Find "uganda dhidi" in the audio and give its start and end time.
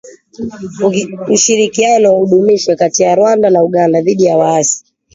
3.67-4.23